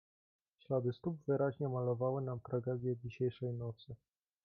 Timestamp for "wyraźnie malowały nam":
1.27-2.39